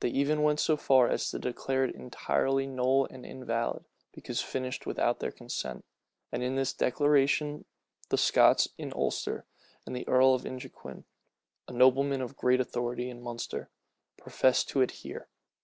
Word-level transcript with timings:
They 0.00 0.08
even 0.08 0.42
went 0.42 0.58
so 0.58 0.76
far 0.76 1.08
as 1.08 1.30
to 1.30 1.38
declare 1.38 1.84
it 1.84 1.94
entirely 1.94 2.66
null 2.66 3.06
and 3.08 3.24
invalid, 3.24 3.84
because 4.12 4.40
finished 4.40 4.86
without 4.86 5.20
their 5.20 5.30
consent; 5.30 5.84
and 6.32 6.42
in 6.42 6.56
this 6.56 6.72
declaration 6.72 7.64
the 8.08 8.18
Scots 8.18 8.66
in 8.76 8.92
Ulster, 8.92 9.46
and 9.86 9.94
the 9.94 10.08
earl 10.08 10.34
of 10.34 10.44
Inchiquin, 10.44 11.04
a 11.68 11.72
nobleman 11.72 12.22
of 12.22 12.34
great 12.36 12.58
authority 12.60 13.08
in 13.08 13.22
Munster, 13.22 13.70
professed 14.18 14.68
to 14.70 14.80
adhere. 14.82 15.28